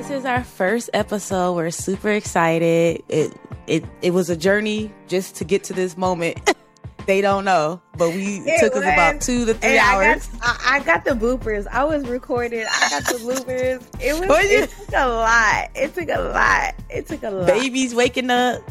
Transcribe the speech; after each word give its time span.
This 0.00 0.08
is 0.08 0.24
our 0.24 0.42
first 0.42 0.88
episode. 0.94 1.56
We're 1.56 1.70
super 1.70 2.08
excited. 2.08 3.02
It 3.10 3.36
it 3.66 3.84
it 4.00 4.12
was 4.12 4.30
a 4.30 4.36
journey 4.36 4.90
just 5.08 5.36
to 5.36 5.44
get 5.44 5.62
to 5.64 5.74
this 5.74 5.94
moment. 5.94 6.54
they 7.06 7.20
don't 7.20 7.44
know, 7.44 7.82
but 7.98 8.08
we 8.08 8.38
it 8.38 8.60
took 8.60 8.72
was, 8.72 8.82
us 8.82 8.94
about 8.94 9.20
two 9.20 9.44
to 9.44 9.52
three 9.52 9.76
hours. 9.76 10.26
I 10.36 10.38
got, 10.38 10.60
I, 10.62 10.76
I 10.76 10.80
got, 10.84 11.04
the 11.04 11.10
bloopers. 11.10 11.66
I 11.66 11.84
was 11.84 12.08
recorded. 12.08 12.66
I 12.66 12.88
got 12.88 13.04
the 13.12 13.18
bloopers. 13.18 13.86
It 14.00 14.26
was. 14.26 14.50
It 14.50 14.70
took 14.70 14.94
a 14.94 15.06
lot. 15.06 15.68
It 15.74 15.94
took 15.94 16.08
a 16.08 16.22
lot. 16.22 16.74
It 16.88 17.06
took 17.06 17.22
a 17.22 17.30
lot. 17.30 17.46
Babies 17.46 17.94
waking 17.94 18.30
up. 18.30 18.62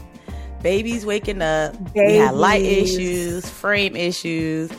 Babies 0.63 1.05
waking 1.05 1.43
up. 1.43 1.73
Babies. 1.93 2.11
We 2.11 2.15
had 2.15 2.33
light 2.33 2.63
issues, 2.63 3.47
frame 3.47 3.95
issues 3.95 4.71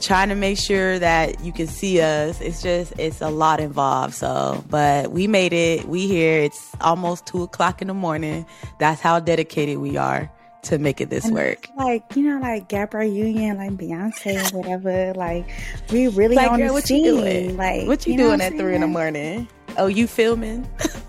trying 0.00 0.28
to 0.28 0.34
make 0.34 0.58
sure 0.58 0.98
that 0.98 1.40
you 1.40 1.52
can 1.52 1.66
see 1.66 2.00
us. 2.00 2.40
It's 2.40 2.62
just 2.62 2.92
it's 2.98 3.20
a 3.20 3.28
lot 3.28 3.60
involved. 3.60 4.14
So, 4.14 4.64
but 4.68 5.10
we 5.10 5.26
made 5.26 5.52
it. 5.52 5.86
We 5.86 6.06
here. 6.06 6.40
It's 6.40 6.72
almost 6.80 7.26
two 7.26 7.42
o'clock 7.42 7.82
in 7.82 7.88
the 7.88 7.94
morning. 7.94 8.46
That's 8.78 9.00
how 9.00 9.20
dedicated 9.20 9.78
we 9.78 9.96
are 9.96 10.30
to 10.62 10.78
make 10.78 11.00
it 11.00 11.10
this 11.10 11.24
and 11.24 11.34
work. 11.34 11.68
Like 11.76 12.04
you 12.16 12.22
know, 12.22 12.40
like 12.40 12.68
Gap 12.68 12.94
Reunion, 12.94 13.56
like 13.56 13.72
Beyonce 13.72 14.52
or 14.52 14.58
whatever. 14.58 15.12
Like 15.14 15.48
we 15.90 16.08
really 16.08 16.36
like, 16.36 16.50
on 16.50 16.58
girl, 16.58 16.68
the 16.68 16.72
what 16.74 16.84
scene. 16.84 17.04
You 17.04 17.20
doing? 17.20 17.56
Like 17.56 17.86
what 17.86 18.06
you, 18.06 18.12
you 18.12 18.18
doing 18.18 18.40
at 18.40 18.52
three 18.52 18.74
in 18.74 18.80
the 18.80 18.86
morning? 18.86 19.48
Oh, 19.78 19.86
you 19.86 20.06
filming? 20.06 20.68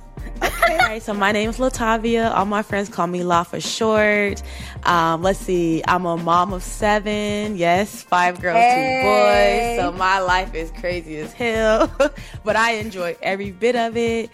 All 0.70 0.78
right, 0.80 1.02
so 1.02 1.14
my 1.14 1.32
name 1.32 1.50
is 1.50 1.60
Latavia. 1.60 2.30
All 2.34 2.44
my 2.44 2.62
friends 2.62 2.90
call 2.90 3.08
me 3.08 3.24
La 3.24 3.44
for 3.44 3.62
short. 3.62 4.44
Um, 4.84 5.24
let's 5.24 5.40
see, 5.40 5.82
I'm 5.88 6.06
a 6.06 6.18
mom 6.18 6.52
of 6.52 6.62
seven. 6.62 7.56
Yes, 7.56 8.04
five 8.04 8.42
girls, 8.42 8.58
hey. 8.58 9.78
two 9.78 9.80
boys. 9.80 9.86
So 9.86 9.98
my 9.98 10.20
life 10.20 10.54
is 10.54 10.70
crazy 10.72 11.18
as 11.20 11.32
hell, 11.32 11.90
but 12.44 12.58
I 12.58 12.74
enjoy 12.74 13.16
every 13.22 13.52
bit 13.52 13.78
of 13.78 13.96
it. 13.96 14.30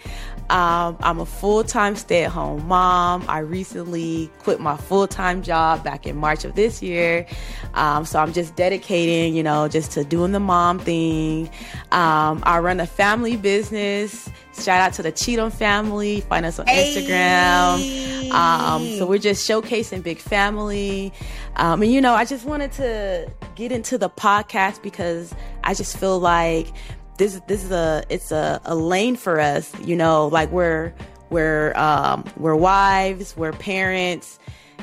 Um, 0.50 0.96
I'm 1.00 1.20
a 1.20 1.26
full 1.26 1.62
time 1.62 1.94
stay 1.94 2.24
at 2.24 2.32
home 2.32 2.66
mom. 2.66 3.24
I 3.28 3.38
recently 3.38 4.28
quit 4.40 4.58
my 4.58 4.76
full 4.76 5.06
time 5.06 5.40
job 5.40 5.84
back 5.84 6.04
in 6.04 6.16
March 6.16 6.44
of 6.44 6.56
this 6.56 6.82
year. 6.82 7.26
Um, 7.74 8.04
so 8.04 8.18
I'm 8.18 8.32
just 8.32 8.56
dedicating, 8.56 9.36
you 9.36 9.44
know, 9.44 9.68
just 9.68 9.92
to 9.92 10.04
doing 10.04 10.32
the 10.32 10.40
mom 10.40 10.80
thing. 10.80 11.48
Um, 11.92 12.42
I 12.44 12.58
run 12.58 12.80
a 12.80 12.86
family 12.86 13.36
business. 13.36 14.28
Shout 14.54 14.80
out 14.80 14.92
to 14.94 15.02
the 15.02 15.12
Cheatham 15.12 15.50
family. 15.50 16.20
Find 16.22 16.46
us 16.46 16.58
on 16.58 16.66
hey. 16.66 16.94
Instagram. 16.94 18.30
Um, 18.30 18.86
so 18.96 19.06
we're 19.06 19.18
just 19.18 19.48
showcasing 19.48 20.02
big 20.02 20.18
family. 20.18 21.12
Um, 21.56 21.82
and, 21.82 21.92
you 21.92 22.00
know, 22.00 22.14
I 22.14 22.24
just 22.24 22.44
wanted 22.44 22.72
to 22.72 23.30
get 23.54 23.72
into 23.72 23.98
the 23.98 24.10
podcast 24.10 24.82
because 24.82 25.34
I 25.62 25.74
just 25.74 25.96
feel 25.96 26.18
like 26.18 26.72
this 27.18 27.40
this 27.46 27.62
is 27.62 27.70
a 27.70 28.04
it's 28.08 28.32
a, 28.32 28.60
a 28.64 28.74
lane 28.74 29.16
for 29.16 29.40
us 29.40 29.72
you 29.80 29.96
know 29.96 30.26
like 30.28 30.50
we're 30.50 30.92
we're 31.30 31.76
um 31.76 32.24
we're 32.36 32.56
wives 32.56 33.36
we're 33.36 33.52
parents 33.52 34.38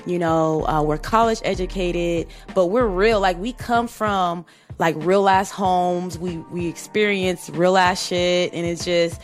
you 0.06 0.18
know 0.18 0.66
uh, 0.68 0.82
we're 0.82 0.98
college 0.98 1.40
educated 1.44 2.28
but 2.56 2.68
we're 2.68 2.88
real 2.88 3.20
like 3.20 3.38
we 3.38 3.54
come 3.54 3.88
from 3.88 4.46
like 4.80 4.96
real 5.00 5.28
ass 5.28 5.52
homes 5.52 6.18
we 6.18 6.38
we 6.52 6.68
experience 6.68 7.50
real 7.52 7.78
ass 7.78 8.08
shit 8.08 8.54
and 8.54 8.66
it's 8.66 8.86
just 8.86 9.20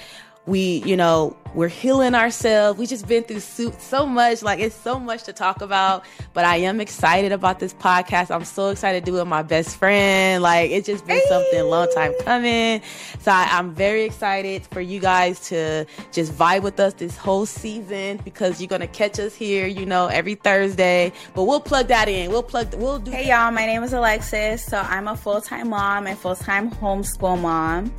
we 0.48 0.81
you 0.86 0.98
know 0.98 1.36
we're 1.53 1.67
healing 1.67 2.14
ourselves. 2.14 2.78
We 2.78 2.86
just 2.86 3.08
been 3.08 3.23
through 3.23 3.40
so 3.40 4.06
much. 4.06 4.44
Like 4.44 4.59
it's 4.59 4.76
so 4.76 5.00
much 5.00 5.23
to 5.23 5.34
talk 5.34 5.62
about. 5.62 6.06
But 6.34 6.45
I 6.45 6.58
am 6.58 6.80
excited 6.80 7.31
about 7.31 7.59
this 7.59 7.73
podcast. 7.73 8.30
I'm 8.30 8.45
so 8.45 8.70
excited 8.70 9.04
to 9.04 9.12
do 9.12 9.17
it 9.17 9.22
with 9.22 9.28
my 9.28 9.42
best 9.42 9.78
friend. 9.78 10.44
Like 10.44 10.70
it's 10.70 10.86
just 10.86 11.06
been 11.08 11.17
hey. 11.17 11.26
something 11.28 11.59
a 11.59 11.64
long 11.64 11.92
time 11.94 12.14
coming. 12.23 12.81
So 13.20 13.31
I, 13.31 13.48
I'm 13.52 13.73
very 13.73 14.04
excited 14.04 14.67
for 14.67 14.81
you 14.81 15.00
guys 15.00 15.39
to 15.50 15.86
just 16.12 16.31
vibe 16.31 16.61
with 16.61 16.80
us 16.80 16.94
this 16.94 17.17
whole 17.17 17.45
season 17.45 18.20
because 18.23 18.61
you're 18.61 18.67
gonna 18.67 18.88
catch 18.88 19.20
us 19.20 19.33
here, 19.33 19.66
you 19.66 19.86
know, 19.86 20.08
every 20.08 20.36
Thursday. 20.36 21.11
But 21.33 21.45
we'll 21.45 21.60
plug 21.60 21.88
that 21.88 22.08
in. 22.08 22.30
We'll 22.30 22.43
plug. 22.43 22.73
We'll 22.76 22.99
do. 22.99 23.11
Hey 23.11 23.30
y'all, 23.30 23.52
my 23.52 23.66
name 23.66 23.83
is 23.83 23.93
Alexis. 23.93 24.64
So 24.64 24.77
I'm 24.77 25.08
a 25.08 25.17
full 25.17 25.42
time 25.42 25.70
mom 25.70 26.08
and 26.08 26.17
full 26.17 26.36
time 26.36 26.70
homeschool 26.70 27.42
mom. 27.42 27.92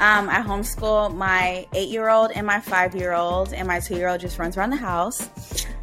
Um, 0.00 0.30
I 0.30 0.40
homeschool 0.40 1.14
my 1.14 1.66
eight 1.74 1.89
year 1.90 2.08
old 2.08 2.30
and 2.32 2.46
my 2.46 2.60
five 2.60 2.94
year 2.94 3.12
old, 3.12 3.52
and 3.52 3.66
my 3.66 3.80
two 3.80 3.96
year 3.96 4.08
old 4.08 4.20
just 4.20 4.38
runs 4.38 4.56
around 4.56 4.70
the 4.70 4.76
house. 4.76 5.28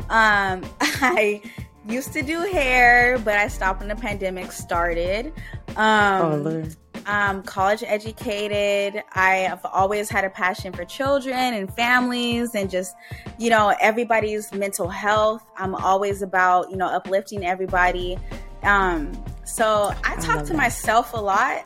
Um, 0.09 0.63
I 0.81 1.41
used 1.85 2.13
to 2.13 2.21
do 2.21 2.41
hair, 2.41 3.17
but 3.19 3.35
I 3.35 3.47
stopped 3.47 3.79
when 3.79 3.89
the 3.89 3.95
pandemic 3.95 4.51
started. 4.51 5.33
Um, 5.75 6.47
oh. 6.47 6.63
I'm 7.05 7.41
college 7.43 7.83
educated. 7.85 9.01
I 9.13 9.35
have 9.35 9.65
always 9.65 10.09
had 10.09 10.25
a 10.25 10.29
passion 10.29 10.73
for 10.73 10.83
children 10.83 11.53
and 11.53 11.73
families 11.73 12.53
and 12.53 12.69
just, 12.69 12.95
you 13.39 13.49
know, 13.49 13.73
everybody's 13.79 14.51
mental 14.51 14.89
health. 14.89 15.41
I'm 15.57 15.73
always 15.75 16.21
about, 16.21 16.69
you 16.69 16.75
know, 16.75 16.87
uplifting 16.87 17.45
everybody. 17.45 18.17
Um, 18.63 19.13
so 19.45 19.93
I, 20.03 20.13
I 20.13 20.15
talk 20.17 20.39
to 20.39 20.47
that. 20.47 20.57
myself 20.57 21.13
a 21.13 21.17
lot. 21.17 21.65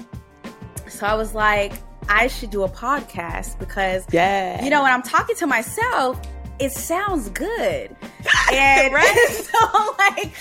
So 0.87 1.07
I 1.07 1.15
was 1.15 1.33
like, 1.33 1.73
I 2.11 2.27
should 2.27 2.49
do 2.49 2.63
a 2.63 2.69
podcast 2.69 3.57
because, 3.57 4.05
yeah. 4.11 4.61
you 4.61 4.69
know, 4.69 4.83
when 4.83 4.91
I'm 4.91 5.01
talking 5.01 5.35
to 5.37 5.47
myself, 5.47 6.19
it 6.59 6.71
sounds 6.71 7.29
good. 7.29 7.95
And 8.53 8.93
right? 8.93 9.27
so, 9.29 9.95
like, 9.97 10.33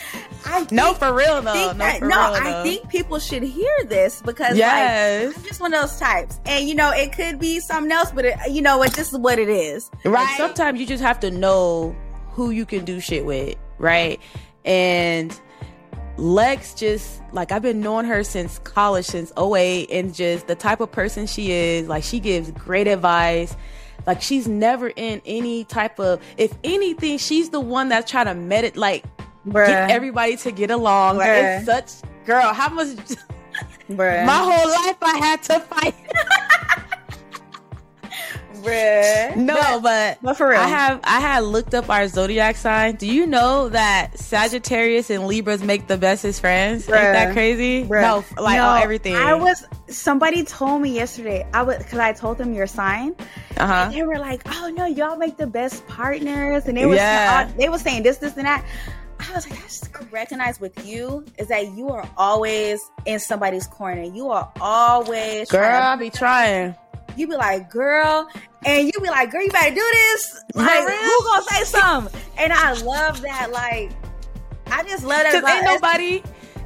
I 0.44 0.66
no, 0.72 0.94
for 0.94 1.14
real 1.14 1.41
though. 1.42 1.54
No, 1.54 1.72
that, 1.75 2.00
no, 2.00 2.09
real, 2.09 2.19
I 2.19 2.53
though. 2.53 2.62
think 2.64 2.88
people 2.88 3.20
should 3.20 3.44
hear 3.44 3.72
this 3.84 4.20
because, 4.20 4.56
yes. 4.56 5.28
like, 5.28 5.38
I'm 5.38 5.44
just 5.44 5.60
one 5.60 5.72
of 5.72 5.80
those 5.80 5.98
types. 5.98 6.41
And, 6.44 6.69
you 6.69 6.75
know, 6.75 6.91
it 6.91 7.12
could 7.12 7.38
be 7.38 7.60
something 7.60 7.92
else, 7.92 8.10
but, 8.10 8.25
it, 8.25 8.34
you 8.50 8.62
know, 8.62 8.82
it's 8.82 8.97
just 8.97 9.12
is 9.12 9.19
what 9.19 9.38
it 9.38 9.48
is. 9.48 9.91
Right. 10.04 10.26
And 10.28 10.36
sometimes 10.36 10.80
you 10.80 10.86
just 10.86 11.03
have 11.04 11.20
to 11.20 11.30
know 11.30 11.94
who 12.32 12.50
you 12.50 12.66
can 12.66 12.84
do 12.84 12.98
shit 12.98 13.25
with, 13.25 13.56
right? 13.78 14.20
And, 14.64 15.41
Lex 16.20 16.75
just 16.75 17.22
like 17.32 17.50
I've 17.50 17.62
been 17.62 17.81
knowing 17.81 18.06
her 18.06 18.22
since 18.22 18.58
college 18.60 19.06
since 19.06 19.32
08 19.38 19.91
and 19.91 20.14
just 20.14 20.47
the 20.47 20.54
type 20.54 20.81
of 20.81 20.92
person 20.92 21.26
she 21.26 21.50
is. 21.50 21.88
Like 21.88 22.04
she 22.04 22.20
gives 22.20 22.50
great 22.53 22.86
advice. 22.86 23.56
Like 24.06 24.20
she's 24.20 24.47
never 24.47 24.88
in 24.88 25.22
any 25.25 25.64
type 25.64 25.98
of 25.98 26.20
if 26.36 26.53
anything 26.62 27.19
she's 27.19 27.50
the 27.50 27.60
one 27.60 27.88
that's 27.88 28.10
trying 28.10 28.26
to 28.26 28.34
med 28.34 28.76
like 28.76 29.04
Bruh. 29.47 29.66
get 29.66 29.91
everybody 29.91 30.36
to 30.36 30.53
get 30.53 30.70
along. 30.70 31.16
Like 31.16 31.30
it's 31.30 31.66
such 31.66 32.10
girl 32.26 32.53
how 32.53 32.69
much 32.69 32.97
my 33.88 34.26
whole 34.26 34.69
life 34.70 34.97
I 35.03 35.16
had 35.19 35.42
to 35.44 35.60
fight 35.60 35.94
Bruh. 38.62 39.37
No, 39.37 39.81
but, 39.81 40.19
but 40.22 40.37
for 40.37 40.48
real, 40.48 40.60
I 40.60 40.69
have 40.69 41.00
I 41.04 41.21
had 41.21 41.44
looked 41.44 41.75
up 41.75 41.88
our 41.91 42.09
zodiac 42.09 42.56
sign. 42.56 42.97
Do 42.97 43.06
you 43.06 43.26
know 43.26 43.69
that 43.71 44.19
Sagittarius 44.19 45.10
and 45.10 45.26
Libras 45.26 45.62
make 45.62 45.87
the 45.87 45.97
bestest 45.97 46.41
friends? 46.41 46.87
Bruh. 46.87 46.97
Ain't 46.97 47.15
that 47.15 47.32
crazy? 47.32 47.84
Bruh. 47.84 48.03
No, 48.03 48.43
like 48.43 48.56
no, 48.56 48.75
everything. 48.75 49.15
I 49.15 49.34
was 49.34 49.65
somebody 49.88 50.44
told 50.44 50.82
me 50.82 50.91
yesterday. 50.91 51.47
I 51.53 51.62
was 51.62 51.78
because 51.78 51.98
I 51.98 52.12
told 52.12 52.38
them 52.38 52.54
your 52.54 52.66
sign. 52.66 53.15
Uh 53.56 53.66
huh. 53.66 53.91
They 53.93 54.03
were 54.03 54.19
like, 54.19 54.43
"Oh 54.47 54.72
no, 54.75 54.87
y'all 54.87 55.16
make 55.16 55.37
the 55.37 55.47
best 55.47 55.87
partners," 55.87 56.66
and 56.66 56.77
they 56.77 56.87
were 56.87 56.94
yeah. 56.94 57.47
saying, 57.47 57.59
they 57.59 57.69
were 57.69 57.78
saying 57.78 58.03
this, 58.03 58.19
this, 58.19 58.37
and 58.37 58.47
that. 58.47 58.65
I 59.19 59.34
was 59.34 59.48
like, 59.48 59.59
I 59.59 59.62
just 59.62 59.91
recognize 60.10 60.60
with 60.60 60.87
you 60.87 61.25
is 61.38 61.48
that 61.48 61.72
you 61.72 61.91
are 61.91 62.09
always 62.16 62.81
in 63.04 63.19
somebody's 63.19 63.66
corner. 63.66 64.03
You 64.03 64.31
are 64.31 64.50
always 64.60 65.50
girl. 65.50 65.82
I 65.82 65.97
be 65.97 66.09
trying 66.09 66.75
you 67.16 67.26
be 67.28 67.37
like, 67.37 67.71
girl, 67.71 68.28
and 68.65 68.87
you 68.87 68.93
be 69.00 69.09
like, 69.09 69.31
girl, 69.31 69.43
you 69.43 69.50
better 69.50 69.75
do 69.75 69.87
this. 69.93 70.44
Like, 70.54 70.88
who 70.88 71.25
gonna 71.25 71.43
say 71.43 71.65
something? 71.65 72.21
And 72.38 72.53
I 72.53 72.72
love 72.82 73.21
that. 73.22 73.50
Like, 73.53 73.91
I 74.66 74.82
just 74.82 75.04
love 75.04 75.22
that. 75.22 75.32
Cause 75.32 75.50
ain't 75.50 75.65
nobody, 75.65 76.22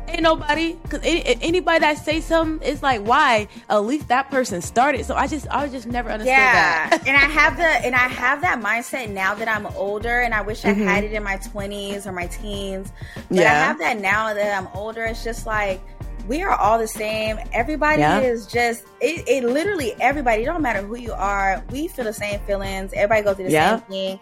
ain't 0.08 0.22
nobody, 0.22 0.76
cause 0.88 1.00
any, 1.02 1.22
anybody 1.40 1.80
that 1.80 1.98
say 1.98 2.20
something, 2.20 2.66
it's 2.66 2.82
like, 2.82 3.00
why? 3.02 3.48
At 3.70 3.84
least 3.84 4.08
that 4.08 4.30
person 4.30 4.60
started. 4.60 5.04
So 5.04 5.14
I 5.14 5.26
just, 5.26 5.46
I 5.50 5.68
just 5.68 5.86
never 5.86 6.10
understood 6.10 6.32
yeah. 6.32 6.90
that. 6.90 7.02
and 7.06 7.16
I 7.16 7.20
have 7.20 7.56
the, 7.56 7.66
and 7.66 7.94
I 7.94 8.08
have 8.08 8.40
that 8.40 8.60
mindset 8.60 9.10
now 9.10 9.34
that 9.34 9.48
I'm 9.48 9.66
older, 9.68 10.20
and 10.20 10.34
I 10.34 10.42
wish 10.42 10.64
I 10.64 10.70
mm-hmm. 10.70 10.82
had 10.82 11.04
it 11.04 11.12
in 11.12 11.22
my 11.22 11.36
20s 11.36 12.06
or 12.06 12.12
my 12.12 12.26
teens. 12.26 12.92
But 13.28 13.38
yeah. 13.38 13.52
I 13.52 13.54
have 13.54 13.78
that 13.78 14.00
now 14.00 14.34
that 14.34 14.56
I'm 14.56 14.68
older. 14.74 15.04
It's 15.04 15.24
just 15.24 15.46
like 15.46 15.80
we 16.26 16.42
are 16.42 16.54
all 16.54 16.78
the 16.78 16.88
same. 16.88 17.38
Everybody 17.52 18.00
yeah. 18.00 18.20
is 18.20 18.46
just 18.46 18.84
it, 19.00 19.28
it, 19.28 19.44
Literally, 19.44 19.94
everybody. 20.00 20.42
It 20.42 20.46
don't 20.46 20.62
matter 20.62 20.82
who 20.82 20.96
you 20.96 21.12
are. 21.12 21.62
We 21.70 21.88
feel 21.88 22.04
the 22.04 22.12
same 22.12 22.40
feelings. 22.40 22.92
Everybody 22.94 23.22
goes 23.22 23.36
through 23.36 23.46
the 23.46 23.52
yeah. 23.52 23.78
same 23.78 23.86
thing. 23.88 24.20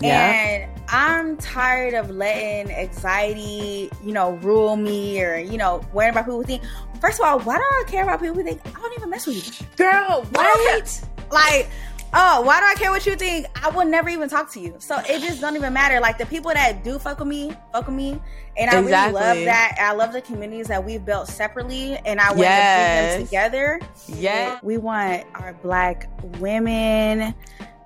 Yeah. 0.00 0.32
And 0.32 0.80
I'm 0.88 1.36
tired 1.36 1.94
of 1.94 2.10
letting 2.10 2.72
anxiety, 2.72 3.90
you 4.02 4.12
know, 4.12 4.32
rule 4.36 4.76
me 4.76 5.22
or 5.22 5.36
you 5.36 5.58
know 5.58 5.82
worrying 5.92 6.12
about 6.12 6.24
people 6.24 6.42
think. 6.42 6.62
First 7.00 7.20
of 7.20 7.26
all, 7.26 7.40
why 7.40 7.56
do 7.56 7.62
I 7.62 7.84
care 7.86 8.04
about 8.04 8.20
people 8.20 8.36
who 8.36 8.42
think 8.42 8.60
I 8.66 8.80
don't 8.80 8.92
even 8.96 9.10
mess 9.10 9.26
with 9.26 9.60
you, 9.60 9.66
girl? 9.76 10.26
What? 10.30 11.04
Like 11.30 11.68
oh, 12.12 12.42
why 12.42 12.60
do 12.60 12.66
I 12.66 12.74
care 12.74 12.90
what 12.90 13.06
you 13.06 13.16
think? 13.16 13.46
I 13.62 13.70
will 13.70 13.84
never 13.84 14.08
even 14.08 14.28
talk 14.28 14.50
to 14.52 14.60
you. 14.60 14.74
So 14.78 14.98
it 14.98 15.20
just 15.20 15.40
don't 15.40 15.56
even 15.56 15.72
matter. 15.72 16.00
Like 16.00 16.18
the 16.18 16.26
people 16.26 16.52
that 16.52 16.84
do 16.84 16.98
fuck 16.98 17.18
with 17.18 17.28
me, 17.28 17.52
fuck 17.72 17.86
with 17.86 17.96
me. 17.96 18.20
And 18.56 18.70
I 18.70 18.80
exactly. 18.80 19.20
really 19.20 19.36
love 19.36 19.44
that. 19.46 19.76
I 19.80 19.92
love 19.94 20.12
the 20.12 20.20
communities 20.20 20.68
that 20.68 20.84
we've 20.84 21.04
built 21.04 21.28
separately 21.28 21.96
and 22.04 22.20
I 22.20 22.28
want 22.28 22.40
yes. 22.40 23.12
to 23.12 23.16
bring 23.16 23.18
them 23.18 23.26
together. 23.26 23.80
Yeah. 24.20 24.58
We 24.62 24.78
want 24.78 25.24
our 25.34 25.54
black 25.54 26.08
women 26.38 27.34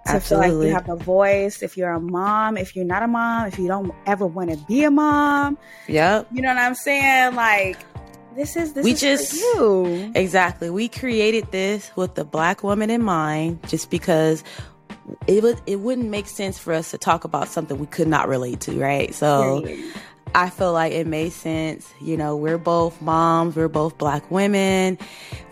to 0.06 0.12
Absolutely. 0.12 0.48
feel 0.48 0.58
like 0.58 0.66
you 0.66 0.74
have 0.74 0.88
a 0.88 0.96
voice. 0.96 1.62
If 1.62 1.76
you're 1.76 1.92
a 1.92 2.00
mom, 2.00 2.56
if 2.56 2.74
you're 2.74 2.84
not 2.84 3.02
a 3.02 3.08
mom, 3.08 3.46
if 3.46 3.58
you 3.58 3.68
don't 3.68 3.92
ever 4.06 4.26
want 4.26 4.50
to 4.50 4.56
be 4.66 4.84
a 4.84 4.90
mom. 4.90 5.58
Yep. 5.88 6.28
You 6.32 6.42
know 6.42 6.48
what 6.48 6.58
I'm 6.58 6.74
saying? 6.74 7.34
Like 7.34 7.78
this 8.36 8.56
is 8.56 8.74
this 8.74 8.84
we 8.84 8.92
is 8.92 9.00
just 9.00 9.34
you. 9.34 10.12
exactly 10.14 10.70
we 10.70 10.88
created 10.88 11.50
this 11.52 11.90
with 11.96 12.14
the 12.14 12.24
black 12.24 12.62
woman 12.62 12.90
in 12.90 13.02
mind 13.02 13.58
just 13.68 13.90
because 13.90 14.44
it 15.26 15.42
would 15.42 15.60
it 15.66 15.80
wouldn't 15.80 16.08
make 16.08 16.26
sense 16.26 16.58
for 16.58 16.72
us 16.72 16.90
to 16.90 16.98
talk 16.98 17.24
about 17.24 17.48
something 17.48 17.78
we 17.78 17.86
could 17.86 18.08
not 18.08 18.28
relate 18.28 18.60
to 18.60 18.78
right 18.78 19.14
so 19.14 19.66
I 20.34 20.50
feel 20.50 20.72
like 20.72 20.92
it 20.92 21.06
made 21.06 21.32
sense. 21.32 21.90
You 21.98 22.16
know, 22.16 22.36
we're 22.36 22.58
both 22.58 23.00
moms, 23.00 23.56
we're 23.56 23.68
both 23.68 23.96
black 23.96 24.28
women, 24.30 24.98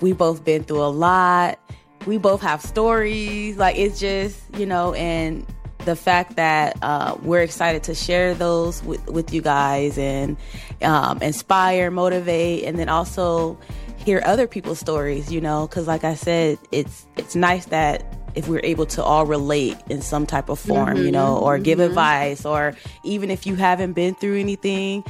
we 0.03 0.13
both 0.13 0.45
been 0.45 0.65
through 0.65 0.83
a 0.83 0.91
lot 0.91 1.59
we 2.07 2.19
both 2.19 2.41
have 2.43 2.61
stories. 2.63 3.57
Like 3.57 3.77
it's 3.77 3.99
just, 3.99 4.39
you 4.57 4.67
know, 4.67 4.95
and 4.95 5.47
the 5.85 5.97
fact 5.97 6.37
that 6.37 6.77
uh, 6.83 7.17
we're 7.23 7.43
excited 7.43 7.83
to 7.85 7.95
share 7.95 8.35
those 8.35 8.83
with, 8.85 9.05
with 9.09 9.33
you 9.33 9.43
guys 9.43 9.99
and 9.99 10.37
um, 10.83 11.21
inspire, 11.23 11.91
motivate, 11.91 12.65
and 12.65 12.79
then 12.79 12.89
also 12.89 13.59
hear 13.97 14.23
other 14.25 14.47
people's 14.47 14.79
stories. 14.79 15.33
You 15.33 15.41
know, 15.41 15.67
because 15.67 15.87
like 15.87 16.05
I 16.05 16.15
said, 16.15 16.59
it's 16.73 17.07
it's 17.17 17.35
nice 17.35 17.67
that 17.67 18.05
if 18.35 18.49
we're 18.49 18.65
able 18.65 18.87
to 18.87 19.03
all 19.03 19.27
relate 19.27 19.77
in 19.89 20.03
some 20.03 20.27
type 20.27 20.49
of 20.49 20.59
form, 20.59 20.97
mm-hmm, 20.97 21.05
you 21.05 21.13
know, 21.13 21.39
or 21.39 21.55
mm-hmm. 21.55 21.65
give 21.65 21.81
advice, 21.81 22.45
or 22.45 22.75
even 23.05 23.31
if 23.31 23.47
you 23.47 23.55
haven't 23.55 23.93
been 23.93 24.15
through 24.15 24.39
anything, 24.39 25.05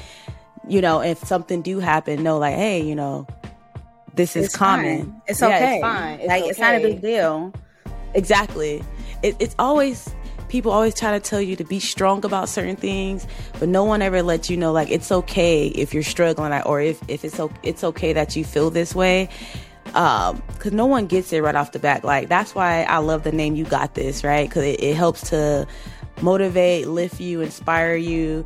you 0.68 0.80
know, 0.80 1.00
if 1.00 1.18
something 1.24 1.62
do 1.62 1.78
happen, 1.78 2.22
know 2.22 2.38
like, 2.38 2.54
hey, 2.54 2.82
you 2.82 2.94
know, 2.94 3.26
this 4.14 4.36
is 4.36 4.46
it's 4.46 4.56
common. 4.56 5.04
Fine. 5.04 5.22
It's 5.26 5.42
okay. 5.42 5.74
It's 5.74 5.82
fine. 5.82 6.20
It's 6.20 6.28
like 6.28 6.42
okay. 6.42 6.50
it's 6.50 6.58
not 6.58 6.74
a 6.74 6.80
big 6.80 7.00
deal. 7.00 7.52
Exactly. 8.14 8.82
It, 9.22 9.36
it's 9.40 9.54
always 9.58 10.14
people 10.54 10.70
always 10.70 10.94
try 10.94 11.10
to 11.10 11.18
tell 11.18 11.40
you 11.40 11.56
to 11.56 11.64
be 11.64 11.80
strong 11.80 12.24
about 12.24 12.48
certain 12.48 12.76
things, 12.76 13.26
but 13.58 13.68
no 13.68 13.82
one 13.82 14.00
ever 14.00 14.22
lets 14.22 14.48
you 14.48 14.56
know 14.56 14.70
like 14.70 14.88
it's 14.88 15.10
okay 15.10 15.66
if 15.66 15.92
you're 15.92 16.04
struggling 16.04 16.52
or 16.62 16.80
if 16.80 17.02
if 17.08 17.24
it's 17.24 17.40
it's 17.64 17.82
okay 17.82 18.12
that 18.12 18.36
you 18.36 18.44
feel 18.44 18.70
this 18.70 18.94
way. 18.94 19.28
Um, 19.94 20.40
cause 20.60 20.70
no 20.70 20.86
one 20.86 21.08
gets 21.08 21.32
it 21.32 21.42
right 21.42 21.56
off 21.56 21.72
the 21.72 21.80
back. 21.80 22.04
Like 22.04 22.28
that's 22.28 22.54
why 22.54 22.84
I 22.84 22.98
love 22.98 23.24
the 23.24 23.32
name 23.32 23.56
"You 23.56 23.64
Got 23.64 23.94
This," 23.94 24.22
right? 24.22 24.48
Cause 24.48 24.62
it, 24.62 24.80
it 24.80 24.94
helps 24.94 25.28
to 25.30 25.66
motivate, 26.22 26.86
lift 26.86 27.20
you, 27.20 27.40
inspire 27.40 27.96
you. 27.96 28.44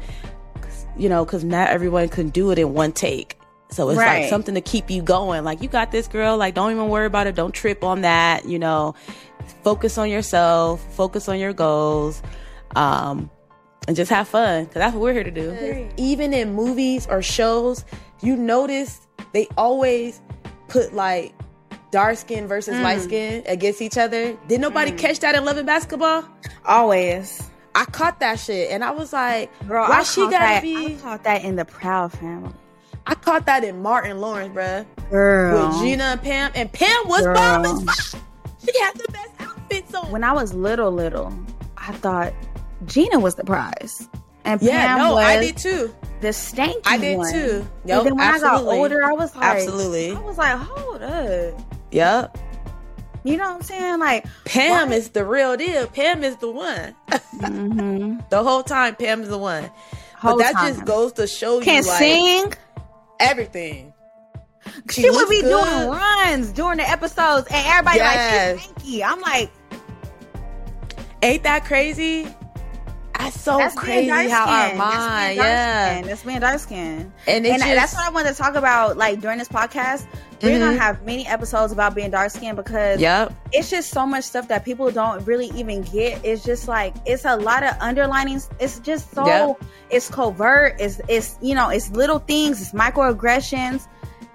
You 0.97 1.11
know, 1.11 1.27
cause 1.27 1.45
not 1.45 1.69
everyone 1.69 2.09
can 2.09 2.31
do 2.31 2.51
it 2.53 2.59
in 2.59 2.73
one 2.73 2.93
take. 2.93 3.39
So 3.71 3.91
it's 3.91 3.99
right. 3.99 4.23
like 4.23 4.31
something 4.31 4.55
to 4.55 4.63
keep 4.63 4.91
you 4.91 5.03
going. 5.03 5.45
Like, 5.45 5.63
you 5.63 5.69
got 5.69 5.93
this 5.93 6.09
girl. 6.09 6.39
Like, 6.39 6.55
don't 6.55 6.71
even 6.71 6.89
worry 6.89 7.05
about 7.05 7.27
it. 7.27 7.35
Don't 7.35 7.53
trip 7.53 7.85
on 7.85 8.01
that. 8.01 8.47
You 8.47 8.59
know, 8.59 8.95
focus 9.63 9.99
on 9.99 10.11
yourself, 10.11 10.85
focus 10.95 11.29
on 11.29 11.39
your 11.39 11.53
goals, 11.53 12.23
um, 12.77 13.31
and 13.87 13.97
just 13.97 14.11
have 14.11 14.29
fun. 14.29 14.67
Cause 14.67 14.75
that's 14.75 14.95
what 14.95 15.03
we're 15.03 15.13
here 15.15 15.25
to 15.25 15.31
do. 15.31 15.89
Even 15.97 16.33
in 16.33 16.55
movies 16.55 17.07
or 17.09 17.23
shows, 17.23 17.85
you 18.21 18.37
notice 18.37 19.07
they 19.33 19.49
always 19.57 20.21
put 20.69 20.95
like 20.95 21.35
dark 21.91 22.17
skin 22.17 22.47
versus 22.47 22.75
mm. 22.75 22.83
light 22.83 23.01
skin 23.01 23.43
against 23.47 23.81
each 23.81 23.97
other. 23.97 24.37
Did 24.47 24.61
nobody 24.61 24.93
mm. 24.93 24.99
catch 24.99 25.21
that 25.21 25.35
in 25.35 25.45
Love 25.45 25.57
and 25.57 25.67
Basketball? 25.67 26.25
Always. 26.65 27.51
I 27.75 27.85
caught 27.85 28.21
that 28.21 28.39
shit 28.39 28.71
and 28.71 28.85
I 28.85 28.91
was 28.91 29.13
like, 29.13 29.51
Girl, 29.67 29.89
why 29.89 30.01
I 30.01 30.03
she 30.03 30.23
gotta 30.23 30.33
that, 30.37 30.63
be? 30.63 30.95
I 30.95 30.99
caught 31.01 31.25
that 31.25 31.45
in 31.45 31.57
the 31.57 31.65
Proud 31.65 32.13
Family. 32.13 32.53
I 33.07 33.15
caught 33.15 33.47
that 33.47 33.65
in 33.65 33.81
Martin 33.81 34.21
Lawrence, 34.21 34.55
bruh. 34.55 34.85
Girl. 35.11 35.69
With 35.69 35.79
Gina 35.81 36.05
and 36.05 36.23
Pam. 36.23 36.51
And 36.55 36.71
Pam 36.71 37.09
was 37.09 37.25
bomb 37.25 37.65
as 37.65 38.13
fuck. 38.13 38.23
She 38.75 38.81
had 38.81 38.95
the 38.95 39.13
best 39.13 39.31
outfits 39.41 39.95
on. 39.95 40.11
When 40.11 40.25
I 40.25 40.33
was 40.33 40.55
little, 40.55 40.91
little, 40.91 41.33
I 41.77 41.93
thought 41.93 42.33
Gina 42.87 43.19
was 43.19 43.35
the 43.35 43.45
prize. 43.45 44.09
And 44.45 44.61
Pam 44.61 44.99
was 44.99 45.23
yeah, 45.23 45.29
I 45.29 45.41
did 45.41 45.57
too. 45.57 45.95
The 46.21 46.29
stanky 46.29 46.81
I 46.87 46.99
did 46.99 47.19
one. 47.19 47.33
too. 47.33 47.67
Yep, 47.85 47.99
and 47.99 48.07
then 48.07 48.17
when 48.17 48.27
absolutely. 48.27 48.59
I 48.59 48.65
got 48.65 48.65
older, 48.65 49.05
I 49.05 49.13
was 49.13 49.37
like, 49.37 49.45
absolutely. 49.45 50.13
I 50.13 50.21
was 50.21 50.39
like, 50.39 50.57
hold 50.57 51.03
up. 51.03 51.61
Yep. 51.91 52.39
You 53.25 53.37
know 53.37 53.45
what 53.45 53.57
I'm 53.57 53.63
saying? 53.63 53.99
Like 53.99 54.27
Pam 54.45 54.89
what? 54.89 54.97
is 54.97 55.11
the 55.11 55.25
real 55.25 55.57
deal. 55.57 55.87
Pam 55.89 56.25
is 56.25 56.37
the 56.37 56.51
one. 56.51 56.95
Mm-hmm. 57.11 58.19
the 58.31 58.43
whole 58.43 58.63
time, 58.63 58.97
Pam's 58.97 59.29
the 59.29 59.39
one. 59.39 59.71
Whole 60.17 60.37
but 60.37 60.45
that 60.45 60.55
time. 60.55 60.75
just 60.75 60.85
goes 60.85 61.13
to 61.15 61.27
show 61.27 61.59
you, 61.59 61.65
Can't 61.65 61.87
like, 61.87 61.99
sing 61.99 62.53
everything. 63.21 63.93
She, 64.91 65.03
she 65.03 65.11
would 65.11 65.29
be 65.29 65.43
good. 65.43 65.65
doing 65.65 65.89
runs 65.89 66.51
during 66.53 66.79
the 66.79 66.89
episodes, 66.89 67.47
and 67.51 67.67
everybody 67.67 67.99
yes. 67.99 68.67
like, 68.67 68.85
she's. 68.85 69.03
I'm 69.03 69.21
like, 69.21 69.51
ain't 71.23 71.43
that 71.43 71.65
crazy? 71.65 72.27
That's 73.19 73.41
so 73.41 73.59
that's 73.59 73.75
crazy 73.75 74.09
how 74.09 74.47
our 74.47 74.75
mind, 74.77 75.37
yeah, 75.37 76.03
that's 76.03 76.23
being 76.23 76.39
dark 76.39 76.61
skin, 76.61 77.13
and, 77.27 77.45
and 77.45 77.59
just, 77.59 77.65
that's 77.65 77.95
what 77.95 78.07
I 78.07 78.11
wanted 78.11 78.31
to 78.31 78.35
talk 78.37 78.55
about. 78.55 78.97
Like 78.97 79.21
during 79.21 79.39
this 79.39 79.49
podcast, 79.49 80.07
we're 80.41 80.51
mm-hmm. 80.51 80.61
gonna 80.61 80.79
have 80.79 81.05
many 81.05 81.27
episodes 81.27 81.73
about 81.73 81.97
being 81.97 82.13
dark 82.13 82.31
skinned 82.31 82.57
because 82.57 83.01
yep. 83.01 83.35
it's 83.53 83.71
just 83.71 83.91
so 83.91 84.07
much 84.07 84.23
stuff 84.23 84.47
that 84.49 84.65
people 84.65 84.91
don't 84.93 85.27
really 85.27 85.49
even 85.57 85.83
get. 85.83 86.25
It's 86.25 86.45
just 86.45 86.69
like 86.69 86.95
it's 87.07 87.25
a 87.25 87.37
lot 87.37 87.65
of 87.65 87.75
underlinings. 87.81 88.49
It's 88.61 88.79
just 88.79 89.13
so 89.13 89.27
yep. 89.27 89.65
it's 89.91 90.09
covert. 90.09 90.77
It's 90.79 91.01
it's 91.09 91.37
you 91.43 91.57
know 91.57 91.71
it's 91.71 91.91
little 91.91 92.21
things. 92.21 92.63
It's 92.63 92.73
microaggressions. 92.73 93.89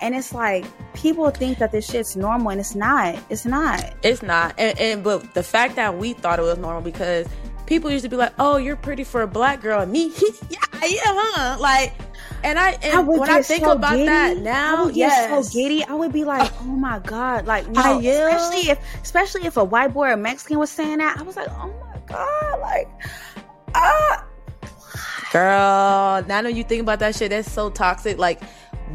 And 0.03 0.13
it's 0.13 0.33
like 0.33 0.65
people 0.93 1.29
think 1.31 1.59
that 1.59 1.71
this 1.71 1.89
shit's 1.89 2.17
normal, 2.17 2.49
and 2.49 2.59
it's 2.59 2.75
not. 2.75 3.17
It's 3.29 3.45
not. 3.45 3.93
It's 4.03 4.21
not. 4.21 4.53
And, 4.57 4.77
and 4.77 5.03
but 5.03 5.33
the 5.33 5.43
fact 5.43 5.77
that 5.77 5.97
we 5.97 6.11
thought 6.11 6.39
it 6.39 6.41
was 6.41 6.57
normal 6.57 6.81
because 6.81 7.25
people 7.67 7.89
used 7.89 8.03
to 8.03 8.09
be 8.09 8.17
like, 8.17 8.33
"Oh, 8.37 8.57
you're 8.57 8.75
pretty 8.75 9.05
for 9.05 9.21
a 9.21 9.27
black 9.27 9.61
girl." 9.61 9.79
And 9.79 9.93
me, 9.93 10.11
yeah, 10.49 10.59
yeah, 10.83 10.99
huh? 11.05 11.57
Like 11.57 11.93
and 12.43 12.59
I 12.59 12.71
and 12.83 12.93
I 12.95 12.99
when 12.99 13.29
I 13.29 13.41
think 13.41 13.63
so 13.63 13.71
about 13.71 13.93
giddy. 13.93 14.05
that 14.07 14.37
now, 14.39 14.87
yes. 14.89 15.47
so 15.47 15.57
giddy. 15.57 15.85
I 15.85 15.93
would 15.93 16.11
be 16.11 16.25
like, 16.25 16.51
oh 16.61 16.65
my 16.65 16.99
god, 16.99 17.45
like 17.47 17.69
no, 17.69 17.99
especially 17.99 18.69
if 18.69 18.79
especially 19.01 19.45
if 19.45 19.55
a 19.55 19.63
white 19.63 19.93
boy 19.93 20.09
or 20.09 20.17
Mexican 20.17 20.59
was 20.59 20.69
saying 20.69 20.97
that, 20.97 21.17
I 21.17 21.23
was 21.23 21.37
like, 21.37 21.47
oh 21.49 21.73
my 21.85 21.99
god, 22.07 22.59
like 22.59 22.89
ah. 23.73 24.25
Girl, 25.31 26.23
now 26.27 26.43
that 26.43 26.53
you 26.53 26.63
think 26.63 26.81
about 26.81 26.99
that 26.99 27.15
shit, 27.15 27.31
that's 27.31 27.51
so 27.51 27.71
toxic. 27.71 28.19
Like, 28.19 28.43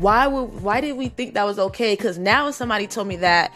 why 0.01 0.27
would 0.27 0.63
why 0.63 0.81
did 0.81 0.97
we 0.97 1.09
think 1.09 1.35
that 1.35 1.45
was 1.45 1.59
okay? 1.59 1.95
Because 1.95 2.19
now 2.19 2.51
somebody 2.51 2.87
told 2.87 3.09
me 3.09 3.17
that, 3.17 3.53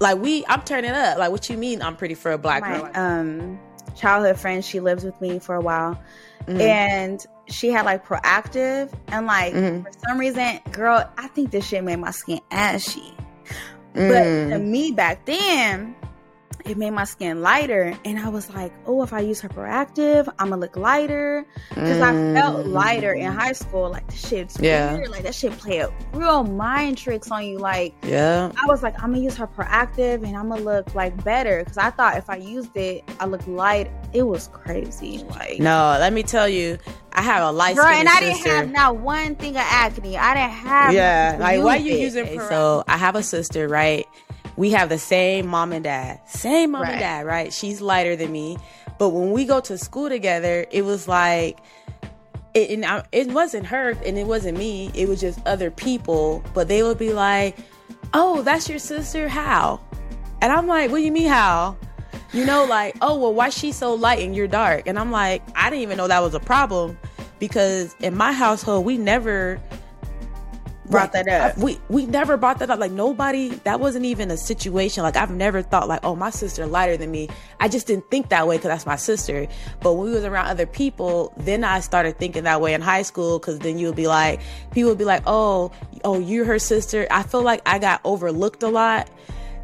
like 0.00 0.18
we, 0.18 0.44
I'm 0.46 0.62
turning 0.62 0.90
up. 0.90 1.18
Like, 1.18 1.30
what 1.30 1.48
you 1.48 1.56
mean? 1.56 1.82
I'm 1.82 1.96
pretty 1.96 2.14
for 2.14 2.32
a 2.32 2.38
black 2.38 2.62
My, 2.62 2.78
girl. 2.78 2.90
Um, 2.94 3.60
childhood 3.96 4.38
friend, 4.38 4.64
she 4.64 4.80
lives 4.80 5.04
with 5.04 5.20
me 5.20 5.38
for 5.38 5.54
a 5.54 5.60
while, 5.60 6.00
mm-hmm. 6.46 6.60
and 6.60 7.26
she 7.46 7.70
had 7.70 7.84
like 7.84 8.06
Proactiv 8.06 8.92
and 9.08 9.26
like 9.26 9.54
mm-hmm. 9.54 9.82
for 9.82 9.92
some 10.08 10.18
reason, 10.18 10.60
girl, 10.70 11.08
I 11.18 11.28
think 11.28 11.50
this 11.50 11.66
shit 11.66 11.84
made 11.84 11.96
my 11.96 12.10
skin 12.10 12.40
ashy. 12.50 13.14
Mm. 13.94 14.08
But 14.08 14.54
to 14.54 14.58
me 14.60 14.92
back 14.92 15.26
then, 15.26 15.96
it 16.64 16.76
made 16.76 16.90
my 16.90 17.04
skin 17.04 17.42
lighter. 17.42 17.96
And 18.04 18.18
I 18.18 18.28
was 18.28 18.50
like, 18.50 18.72
oh, 18.86 19.02
if 19.02 19.12
I 19.12 19.20
use 19.20 19.40
her 19.40 19.48
Proactiv, 19.48 20.28
I'm 20.38 20.50
gonna 20.50 20.60
look 20.60 20.76
lighter. 20.76 21.46
Because 21.70 21.98
mm. 21.98 22.36
I 22.36 22.40
felt 22.40 22.66
lighter 22.66 23.12
in 23.12 23.30
high 23.32 23.52
school. 23.52 23.90
Like, 23.90 24.06
the 24.08 24.16
shit's 24.16 24.58
yeah. 24.60 24.94
weird. 24.94 25.10
Like, 25.10 25.22
that 25.22 25.34
shit 25.34 25.52
play 25.58 25.78
a 25.78 25.90
real 26.12 26.44
mind 26.44 26.98
tricks 26.98 27.30
on 27.30 27.44
you. 27.44 27.58
Like, 27.58 27.94
yeah. 28.04 28.52
I 28.62 28.66
was 28.66 28.82
like, 28.82 28.94
I'm 29.02 29.12
gonna 29.12 29.22
use 29.22 29.36
her 29.36 29.46
Proactiv 29.46 30.24
and 30.24 30.36
I'm 30.36 30.48
gonna 30.48 30.62
look 30.62 30.94
like 30.94 31.22
better. 31.24 31.60
Because 31.60 31.78
I 31.78 31.90
thought 31.90 32.16
if 32.16 32.28
I 32.30 32.36
used 32.36 32.76
it, 32.76 33.04
I 33.18 33.26
look 33.26 33.46
light. 33.46 33.90
It 34.12 34.22
was 34.22 34.48
crazy. 34.48 35.18
Like, 35.30 35.60
no, 35.60 35.96
let 35.98 36.12
me 36.12 36.22
tell 36.22 36.48
you, 36.48 36.78
I 37.12 37.22
have 37.22 37.42
a 37.42 37.52
light 37.52 37.76
Girl, 37.76 37.86
and 37.86 38.08
I 38.08 38.20
didn't 38.20 38.46
have 38.46 38.70
not 38.70 38.96
one 38.96 39.34
thing 39.36 39.56
of 39.56 39.62
acne. 39.64 40.16
I 40.16 40.34
didn't 40.34 40.58
have. 40.66 40.94
Yeah, 40.94 41.36
like 41.40 41.62
why 41.62 41.76
you 41.76 41.94
using? 41.94 42.24
Okay, 42.24 42.38
so 42.38 42.84
I 42.88 42.96
have 42.96 43.14
a 43.14 43.22
sister, 43.22 43.68
right? 43.68 44.06
We 44.60 44.68
have 44.72 44.90
the 44.90 44.98
same 44.98 45.46
mom 45.46 45.72
and 45.72 45.84
dad, 45.84 46.20
same 46.26 46.72
mom 46.72 46.82
right. 46.82 46.90
and 46.90 47.00
dad, 47.00 47.24
right? 47.24 47.50
She's 47.50 47.80
lighter 47.80 48.14
than 48.14 48.30
me, 48.30 48.58
but 48.98 49.08
when 49.08 49.32
we 49.32 49.46
go 49.46 49.58
to 49.60 49.78
school 49.78 50.10
together, 50.10 50.66
it 50.70 50.84
was 50.84 51.08
like 51.08 51.58
it, 52.52 52.68
and 52.68 52.84
I, 52.84 53.02
it 53.10 53.28
wasn't 53.28 53.64
her 53.64 53.92
and 54.04 54.18
it 54.18 54.26
wasn't 54.26 54.58
me. 54.58 54.90
It 54.92 55.08
was 55.08 55.18
just 55.18 55.38
other 55.46 55.70
people, 55.70 56.44
but 56.52 56.68
they 56.68 56.82
would 56.82 56.98
be 56.98 57.14
like, 57.14 57.56
"Oh, 58.12 58.42
that's 58.42 58.68
your 58.68 58.78
sister? 58.78 59.28
How?" 59.28 59.80
And 60.42 60.52
I'm 60.52 60.66
like, 60.66 60.90
"What 60.90 60.98
do 60.98 61.04
you 61.04 61.12
mean 61.12 61.28
how?" 61.28 61.78
You 62.34 62.44
know, 62.44 62.66
like, 62.66 62.98
"Oh, 63.00 63.18
well, 63.18 63.32
why 63.32 63.48
she 63.48 63.72
so 63.72 63.94
light 63.94 64.18
and 64.18 64.36
you're 64.36 64.46
dark?" 64.46 64.86
And 64.86 64.98
I'm 64.98 65.10
like, 65.10 65.40
"I 65.56 65.70
didn't 65.70 65.84
even 65.84 65.96
know 65.96 66.08
that 66.08 66.22
was 66.22 66.34
a 66.34 66.40
problem." 66.40 66.98
Because 67.38 67.96
in 68.00 68.14
my 68.14 68.34
household, 68.34 68.84
we 68.84 68.98
never 68.98 69.58
brought 70.90 71.12
that 71.12 71.28
up. 71.28 71.56
I, 71.56 71.60
we 71.60 71.78
we 71.88 72.06
never 72.06 72.36
brought 72.36 72.58
that 72.58 72.70
up. 72.70 72.78
Like 72.78 72.92
nobody. 72.92 73.48
That 73.64 73.80
wasn't 73.80 74.04
even 74.04 74.30
a 74.30 74.36
situation. 74.36 75.02
Like 75.02 75.16
I've 75.16 75.30
never 75.30 75.62
thought 75.62 75.88
like, 75.88 76.00
oh, 76.02 76.16
my 76.16 76.30
sister 76.30 76.66
lighter 76.66 76.96
than 76.96 77.10
me. 77.10 77.28
I 77.60 77.68
just 77.68 77.86
didn't 77.86 78.10
think 78.10 78.28
that 78.30 78.46
way 78.46 78.56
because 78.56 78.68
that's 78.68 78.86
my 78.86 78.96
sister. 78.96 79.46
But 79.80 79.94
when 79.94 80.06
we 80.08 80.12
was 80.12 80.24
around 80.24 80.46
other 80.46 80.66
people, 80.66 81.32
then 81.36 81.64
I 81.64 81.80
started 81.80 82.18
thinking 82.18 82.44
that 82.44 82.60
way 82.60 82.74
in 82.74 82.80
high 82.80 83.02
school. 83.02 83.38
Because 83.38 83.58
then 83.60 83.78
you 83.78 83.86
would 83.86 83.96
be 83.96 84.06
like, 84.06 84.40
people 84.72 84.90
would 84.90 84.98
be 84.98 85.04
like, 85.04 85.22
oh, 85.26 85.72
oh, 86.04 86.18
you're 86.18 86.44
her 86.44 86.58
sister. 86.58 87.06
I 87.10 87.22
feel 87.22 87.42
like 87.42 87.62
I 87.66 87.78
got 87.78 88.00
overlooked 88.04 88.62
a 88.62 88.68
lot 88.68 89.08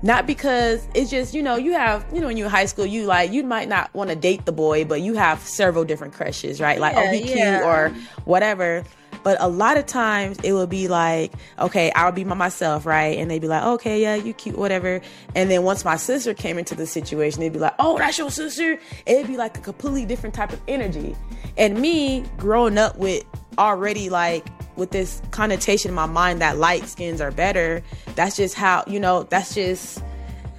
not 0.02 0.26
because 0.26 0.86
it's 0.94 1.10
just 1.10 1.34
you 1.34 1.42
know 1.42 1.56
you 1.56 1.72
have 1.72 2.04
you 2.12 2.20
know 2.20 2.26
when 2.26 2.36
you're 2.36 2.46
in 2.46 2.50
high 2.50 2.66
school 2.66 2.84
you 2.84 3.04
like 3.06 3.32
you 3.32 3.42
might 3.42 3.68
not 3.68 3.92
want 3.94 4.10
to 4.10 4.16
date 4.16 4.44
the 4.44 4.52
boy 4.52 4.84
but 4.84 5.00
you 5.00 5.14
have 5.14 5.40
several 5.40 5.84
different 5.84 6.12
crushes 6.12 6.60
right 6.60 6.80
like 6.80 6.94
oh, 6.96 7.02
Yeah, 7.02 7.08
oh 7.08 7.12
he 7.12 7.34
yeah. 7.34 7.58
cute 7.58 7.66
or 7.66 7.88
whatever 8.24 8.84
but 9.26 9.36
a 9.40 9.48
lot 9.48 9.76
of 9.76 9.84
times 9.86 10.38
it 10.44 10.52
would 10.52 10.70
be 10.70 10.86
like 10.86 11.32
okay 11.58 11.90
i'll 11.96 12.12
be 12.12 12.22
by 12.22 12.34
myself 12.34 12.86
right? 12.86 13.18
And 13.18 13.28
they'd 13.28 13.40
be 13.40 13.48
like 13.48 13.64
okay 13.64 14.00
yeah 14.00 14.14
you 14.14 14.32
cute 14.32 14.56
whatever. 14.56 15.00
And 15.34 15.50
then 15.50 15.64
once 15.64 15.84
my 15.84 15.96
sister 15.96 16.32
came 16.32 16.58
into 16.58 16.76
the 16.76 16.86
situation 16.86 17.40
they'd 17.40 17.52
be 17.52 17.58
like 17.58 17.74
oh 17.80 17.98
that's 17.98 18.18
your 18.18 18.30
sister? 18.30 18.78
It'd 19.04 19.26
be 19.26 19.36
like 19.36 19.58
a 19.58 19.60
completely 19.60 20.06
different 20.06 20.32
type 20.36 20.52
of 20.52 20.60
energy. 20.68 21.16
And 21.56 21.80
me 21.80 22.24
growing 22.36 22.78
up 22.78 22.98
with 22.98 23.24
already 23.58 24.10
like 24.10 24.46
with 24.76 24.92
this 24.92 25.20
connotation 25.32 25.88
in 25.88 25.96
my 25.96 26.06
mind 26.06 26.40
that 26.40 26.58
light 26.58 26.86
skins 26.86 27.20
are 27.20 27.32
better 27.32 27.82
that's 28.14 28.36
just 28.36 28.54
how 28.54 28.84
you 28.86 29.00
know 29.00 29.24
that's 29.24 29.56
just 29.56 30.04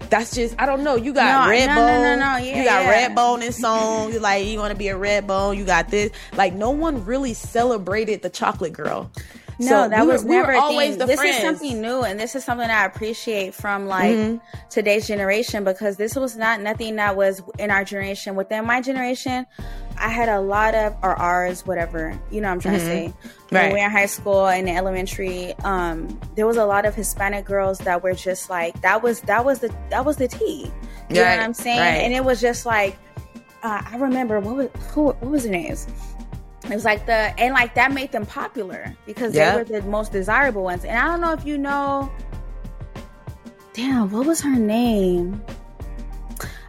that's 0.10 0.36
just 0.36 0.56
I 0.60 0.66
don't 0.66 0.84
know. 0.84 0.96
You 0.96 1.14
got 1.14 1.46
No, 1.46 1.50
red 1.52 1.68
no, 1.68 1.76
bone. 1.76 2.02
no, 2.04 2.16
no, 2.16 2.20
no. 2.34 2.38
Yeah, 2.38 2.58
you 2.60 2.64
got 2.64 2.84
yeah. 2.84 2.90
red 2.90 3.16
bone 3.16 3.42
in 3.44 3.52
song. 3.52 4.14
You 4.14 4.20
like 4.20 4.46
you 4.46 4.60
want 4.60 4.72
to 4.72 4.78
be 4.78 4.88
a 4.90 4.98
red 4.98 5.28
bone. 5.28 5.58
You 5.58 5.66
got 5.66 5.90
this. 5.90 6.12
Like 6.34 6.54
no 6.54 6.72
one 6.72 7.06
really 7.06 7.34
celebrated 7.34 8.22
the 8.22 8.30
chocolate 8.30 8.74
girl. 8.74 9.12
No, 9.60 9.68
So 9.68 9.90
that 9.90 10.02
we 10.06 10.12
was 10.12 10.24
we 10.24 10.36
were 10.36 10.42
never 10.44 10.52
a 10.54 10.60
always 10.62 10.98
this 10.98 11.20
friends. 11.20 11.38
is 11.38 11.42
something 11.42 11.82
new, 11.82 12.02
and 12.02 12.20
this 12.20 12.36
is 12.36 12.44
something 12.46 12.70
I 12.70 12.86
appreciate 12.86 13.56
from 13.56 13.88
like 13.88 14.12
Mhm. 14.16 14.40
today's 14.70 15.08
generation 15.08 15.64
because 15.64 15.98
this 15.98 16.16
was 16.16 16.36
not 16.38 16.62
nothing 16.62 16.96
that 16.98 17.16
was 17.16 17.42
in 17.58 17.72
our 17.72 17.84
generation. 17.84 18.36
Within 18.36 18.66
my 18.66 18.82
generation, 18.82 19.48
I 20.00 20.10
had 20.10 20.30
a 20.30 20.40
lot 20.40 20.76
of 20.76 20.96
or 21.02 21.16
ours, 21.16 21.66
whatever 21.66 22.14
you 22.30 22.40
know. 22.40 22.50
what 22.50 22.54
I'm 22.54 22.60
trying 22.60 22.76
to 22.76 22.86
say. 22.86 23.08
Mm-hmm. 23.08 23.56
Right. 23.56 23.62
When 23.64 23.74
we 23.74 23.80
were 23.80 23.86
in 23.86 23.92
high 23.92 24.06
school 24.06 24.46
and 24.48 24.70
elementary, 24.70 25.56
um, 25.64 26.20
there 26.36 26.46
was 26.46 26.58
a 26.58 26.66
lot 26.66 26.86
of 26.86 26.94
Hispanic 26.94 27.46
girls 27.46 27.80
that 27.80 28.04
were 28.04 28.14
just 28.14 28.50
like 28.52 28.80
that 28.82 29.02
was 29.02 29.22
that 29.22 29.44
was 29.44 29.60
the 29.60 29.74
that 29.90 30.06
was 30.06 30.18
the 30.18 30.28
tea. 30.28 30.72
You 31.10 31.16
know 31.16 31.24
Right, 31.24 31.38
what 31.38 31.44
I'm 31.44 31.54
saying? 31.56 31.80
right. 31.80 32.04
And 32.04 32.14
it 32.14 32.24
was 32.24 32.40
just 32.40 32.66
like 32.68 32.96
uh, 33.64 33.82
I 33.92 33.98
remember 33.98 34.40
what 34.40 34.56
was 34.56 34.68
who 34.92 35.06
what 35.06 35.22
was 35.26 35.44
their 35.44 35.54
names. 35.54 35.88
It 36.70 36.74
was 36.76 36.86
like 36.86 37.06
the 37.06 37.14
and 37.40 37.54
like 37.54 37.76
that 37.76 37.92
made 37.94 38.12
them 38.12 38.26
popular 38.26 38.96
because 39.06 39.34
Yeah. 39.34 39.52
they 39.52 39.58
were 39.74 39.82
the 39.82 39.88
most 39.88 40.12
desirable 40.12 40.64
ones. 40.64 40.84
And 40.86 40.98
I 40.98 41.08
don't 41.08 41.22
know 41.22 41.32
if 41.34 41.46
you 41.46 41.58
know. 41.58 42.12
Damn, 43.74 44.10
what 44.12 44.26
was 44.26 44.42
her 44.42 44.56
name? 44.56 45.42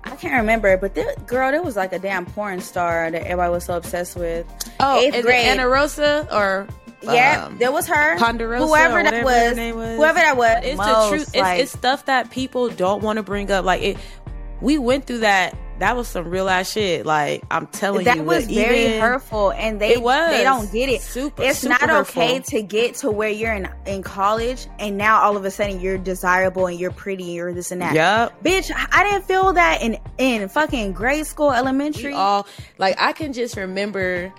I 0.04 0.10
can't 0.16 0.34
remember, 0.34 0.76
but 0.76 0.94
this 0.94 1.16
girl, 1.26 1.50
there 1.50 1.62
was 1.62 1.76
like 1.76 1.92
a 1.92 1.98
damn 1.98 2.26
porn 2.26 2.60
star 2.60 3.10
that 3.10 3.22
everybody 3.22 3.50
was 3.52 3.64
so 3.64 3.76
obsessed 3.76 4.16
with. 4.16 4.46
Oh, 4.80 5.00
Eighth 5.00 5.14
is 5.14 5.24
grade. 5.24 5.46
it 5.46 5.48
Anna 5.50 5.68
Rosa 5.68 6.26
or 6.32 6.66
yeah, 7.02 7.44
um, 7.46 7.58
there 7.58 7.70
was 7.72 7.86
her. 7.86 8.18
Ponderosa 8.18 8.66
whoever 8.66 9.02
that 9.02 9.24
was, 9.24 9.56
was. 9.56 9.96
whoever 9.96 10.18
that 10.18 10.36
was. 10.36 10.60
It's 10.64 10.76
most, 10.76 11.10
the 11.10 11.16
truth. 11.16 11.36
like- 11.36 11.60
it's, 11.60 11.72
it's 11.72 11.78
stuff 11.78 12.04
that 12.06 12.30
people 12.30 12.68
don't 12.70 13.02
want 13.02 13.16
to 13.18 13.22
bring 13.22 13.50
up. 13.50 13.64
Like 13.64 13.82
it, 13.82 13.96
we 14.60 14.78
went 14.78 15.06
through 15.06 15.18
that. 15.20 15.56
That 15.78 15.96
was 15.96 16.08
some 16.08 16.28
real 16.28 16.48
ass 16.48 16.72
shit. 16.72 17.06
Like 17.06 17.44
I'm 17.50 17.66
telling 17.68 18.04
that 18.04 18.16
you, 18.16 18.22
that 18.22 18.28
was 18.28 18.46
very 18.46 18.86
even- 18.86 19.00
hurtful, 19.00 19.52
and 19.52 19.80
they 19.80 19.94
they 19.94 20.42
don't 20.42 20.70
get 20.72 20.88
it. 20.88 21.02
Super- 21.02 21.42
it's 21.42 21.60
super 21.60 21.70
not 21.80 21.90
okay 22.08 22.34
hurtful. 22.36 22.58
to 22.58 22.62
get 22.62 22.94
to 22.96 23.10
where 23.10 23.28
you're 23.28 23.52
in 23.52 23.68
in 23.86 24.02
college, 24.02 24.66
and 24.78 24.96
now 24.96 25.20
all 25.20 25.36
of 25.36 25.44
a 25.44 25.50
sudden 25.50 25.80
you're 25.80 25.98
desirable 25.98 26.66
and 26.66 26.78
you're 26.78 26.90
pretty 26.90 27.24
and 27.24 27.32
you're 27.34 27.52
this 27.54 27.70
and 27.70 27.80
that. 27.80 27.94
Yup. 27.94 28.42
Bitch, 28.42 28.70
I 28.92 29.04
didn't 29.04 29.26
feel 29.26 29.52
that 29.52 29.82
in 29.82 29.98
in 30.18 30.48
fucking 30.48 30.92
grade 30.92 31.26
school, 31.26 31.52
elementary. 31.52 32.10
We 32.10 32.16
all 32.16 32.46
like 32.78 32.96
I 32.98 33.12
can 33.12 33.32
just 33.32 33.56
remember 33.56 34.32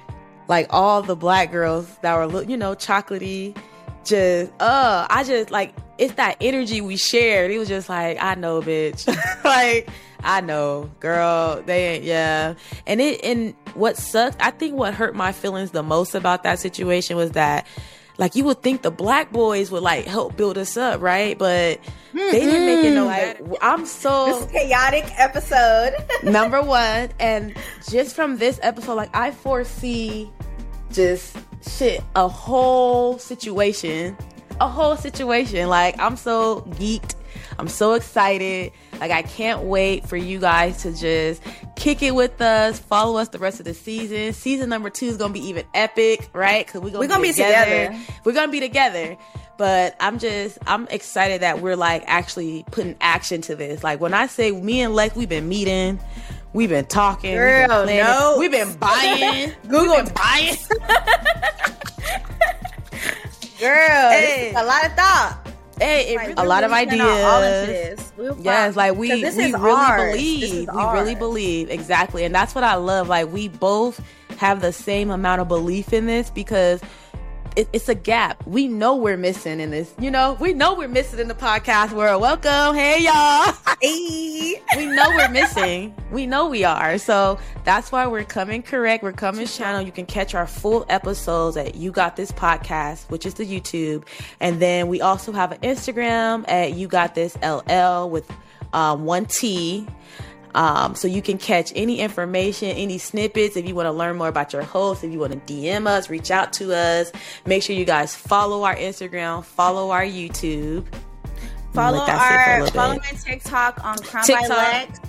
like 0.47 0.67
all 0.71 1.01
the 1.01 1.15
black 1.15 1.51
girls 1.51 1.87
that 2.01 2.15
were 2.17 2.25
look 2.27 2.49
you 2.49 2.57
know 2.57 2.73
chocolatey 2.75 3.55
just 4.03 4.51
uh 4.59 5.05
I 5.09 5.23
just 5.23 5.51
like 5.51 5.73
it's 5.99 6.13
that 6.13 6.37
energy 6.41 6.81
we 6.81 6.95
shared. 6.97 7.51
It 7.51 7.59
was 7.59 7.67
just 7.67 7.89
like 7.89 8.17
I 8.21 8.35
know 8.35 8.61
bitch. 8.61 9.05
Like 9.43 9.89
I 10.23 10.41
know 10.41 10.89
girl. 10.99 11.61
They 11.65 11.95
ain't 11.95 12.03
yeah. 12.03 12.55
And 12.87 13.01
it 13.01 13.23
and 13.23 13.53
what 13.73 13.97
sucked 13.97 14.37
I 14.41 14.51
think 14.51 14.75
what 14.75 14.93
hurt 14.93 15.15
my 15.15 15.31
feelings 15.31 15.71
the 15.71 15.83
most 15.83 16.15
about 16.15 16.43
that 16.43 16.59
situation 16.59 17.17
was 17.17 17.31
that 17.31 17.67
like 18.17 18.35
you 18.35 18.43
would 18.43 18.61
think 18.61 18.81
the 18.81 18.91
black 18.91 19.31
boys 19.31 19.71
would 19.71 19.83
like 19.83 20.05
help 20.05 20.35
build 20.37 20.57
us 20.57 20.77
up 20.77 21.01
right? 21.01 21.37
But 21.37 21.79
they 22.13 22.31
didn't 22.31 22.65
make 22.65 22.85
it 22.85 22.95
no 22.95 23.05
like 23.05 23.41
I'm 23.61 23.85
so 23.85 24.39
this 24.39 24.51
chaotic 24.51 25.05
episode. 25.17 25.93
number 26.23 26.61
one 26.61 27.09
and 27.19 27.55
just 27.89 28.15
from 28.15 28.37
this 28.37 28.59
episode 28.61 28.95
like 28.95 29.15
i 29.15 29.31
foresee 29.31 30.29
just 30.91 31.37
shit 31.67 32.03
a 32.15 32.27
whole 32.27 33.17
situation 33.17 34.17
a 34.61 34.67
whole 34.67 34.95
situation. 34.95 35.67
Like 35.69 35.95
i'm 35.99 36.15
so 36.17 36.61
geeked. 36.71 37.15
I'm 37.57 37.67
so 37.67 37.93
excited. 37.93 38.71
Like 38.99 39.11
i 39.11 39.21
can't 39.21 39.63
wait 39.63 40.07
for 40.07 40.17
you 40.17 40.39
guys 40.39 40.81
to 40.83 40.95
just 40.95 41.41
kick 41.75 42.01
it 42.03 42.13
with 42.13 42.41
us 42.41 42.77
follow 42.79 43.17
us 43.17 43.29
the 43.29 43.39
rest 43.39 43.59
of 43.59 43.65
the 43.65 43.73
season. 43.73 44.33
Season 44.33 44.69
number 44.69 44.89
two 44.89 45.05
is 45.07 45.17
gonna 45.17 45.33
be 45.33 45.47
even 45.47 45.65
epic 45.73 46.29
right? 46.33 46.65
Because 46.65 46.81
we're 46.81 46.89
gonna, 46.91 47.07
We're 47.07 47.21
be 47.21 47.29
together. 47.31 47.97
we're 48.23 48.33
gonna 48.33 48.51
be 48.51 48.59
together. 48.59 49.17
But 49.57 49.95
i'm 49.99 50.19
just 50.19 50.57
i'm 50.67 50.87
excited 50.87 51.41
that 51.41 51.61
we're 51.61 51.75
like 51.75 52.03
actually 52.07 52.65
putting 52.71 52.95
action 53.01 53.41
to 53.43 53.55
this. 53.55 53.83
Like 53.83 53.99
when 53.99 54.13
i 54.13 54.27
say 54.27 54.51
me 54.51 54.81
and 54.81 54.93
lex 54.95 55.15
we've 55.15 55.29
been 55.29 55.47
meeting. 55.49 55.99
We've 56.51 56.67
been 56.69 56.85
talking. 56.85 57.29
We've 57.33 57.39
been 57.39 57.67
Girl, 57.69 57.83
planning, 57.83 58.03
no. 58.03 58.35
we've 58.39 58.49
been 58.51 58.73
buying. 58.77 59.51
Google 59.67 59.97
we've 59.97 60.05
been 60.05 60.13
buying 60.15 60.55
Girl, 63.59 64.09
Hey. 64.11 64.53
a 64.55 64.63
lot 64.63 64.85
of 64.85 64.93
thought. 64.93 65.37
hey 65.79 66.15
Like, 66.15 66.27
really- 66.29 66.43
a 66.43 66.47
lot 66.47 66.63
of 66.63 66.71
ideas 66.71 67.01
all 67.25 67.41
into 67.43 67.71
this. 67.71 68.11
We'll 68.17 68.37
Yes, 68.41 68.75
like 68.75 68.95
we 68.95 69.09
we 69.13 69.23
really 69.23 69.53
ours. 69.53 70.11
Believe. 70.13 70.69
We 70.73 70.83
really 70.93 71.15
believe 71.15 71.69
exactly, 71.69 72.23
and 72.25 72.33
that's 72.35 72.53
what 72.55 72.63
I 72.63 72.75
love. 72.75 73.07
Like 73.09 73.31
we 73.31 73.47
both 73.47 74.01
have 74.37 74.61
the 74.61 74.71
same 74.73 75.09
amount 75.11 75.41
of 75.41 75.47
belief 75.47 75.91
in 75.93 76.05
this 76.05 76.29
because 76.29 76.81
it, 77.59 77.67
it's 77.73 77.89
a 77.89 77.95
gap. 77.95 78.45
We 78.47 78.69
know 78.69 78.95
we're 78.95 79.17
missing 79.17 79.59
in 79.59 79.71
this. 79.71 79.93
You 79.99 80.09
know, 80.11 80.37
we 80.39 80.53
know 80.53 80.75
we're 80.75 80.87
missing 80.87 81.19
in 81.19 81.27
the 81.27 81.33
podcast 81.33 81.91
world. 81.91 82.21
Welcome, 82.21 82.75
hey 82.75 83.03
y'all. 83.03 83.53
Hey. 83.81 84.61
we 84.75 84.87
know 84.87 85.09
we're 85.15 85.29
missing. 85.29 85.95
We 86.11 86.25
know 86.25 86.49
we 86.49 86.65
are. 86.65 86.97
So 86.97 87.39
that's 87.63 87.93
why 87.93 88.07
we're 88.07 88.25
coming 88.25 88.61
correct. 88.61 89.03
We're 89.03 89.13
coming 89.13 89.47
channel. 89.47 89.81
You 89.81 89.91
can 89.93 90.05
catch 90.05 90.35
our 90.35 90.47
full 90.47 90.85
episodes 90.89 91.55
at 91.55 91.75
You 91.75 91.91
Got 91.91 92.17
This 92.17 92.31
Podcast, 92.33 93.09
which 93.09 93.25
is 93.25 93.35
the 93.35 93.45
YouTube. 93.45 94.03
And 94.41 94.61
then 94.61 94.89
we 94.89 94.99
also 94.99 95.31
have 95.31 95.53
an 95.53 95.59
Instagram 95.59 96.43
at 96.49 96.73
You 96.73 96.89
Got 96.89 97.15
This 97.15 97.37
LL 97.37 98.09
with 98.09 98.29
um, 98.73 99.05
one 99.05 99.25
T. 99.25 99.87
Um, 100.55 100.95
so 100.95 101.07
you 101.07 101.21
can 101.21 101.37
catch 101.37 101.71
any 101.75 101.99
information, 101.99 102.69
any 102.69 102.97
snippets. 102.97 103.55
If 103.55 103.67
you 103.67 103.75
want 103.75 103.85
to 103.87 103.91
learn 103.91 104.17
more 104.17 104.27
about 104.27 104.53
your 104.53 104.63
host, 104.63 105.03
if 105.03 105.11
you 105.11 105.19
want 105.19 105.33
to 105.33 105.53
DM 105.53 105.87
us, 105.87 106.09
reach 106.09 106.31
out 106.31 106.53
to 106.53 106.73
us. 106.75 107.11
Make 107.45 107.63
sure 107.63 107.75
you 107.75 107.85
guys 107.85 108.15
follow 108.15 108.63
our 108.63 108.75
Instagram, 108.75 109.43
follow 109.43 109.91
our 109.91 110.03
YouTube. 110.03 110.85
Follow 111.73 111.99
Let 111.99 112.07
that 112.07 112.65
sit 112.65 112.71
for 112.73 112.79
a 112.79 112.81
our 112.81 112.87
follow 112.87 112.99
my 112.99 113.33
TikTok 113.33 113.85
on 113.85 113.97
Crown 113.99 114.23
TikTok. 114.25 114.49
by 114.49 114.55
Lex. 114.57 114.99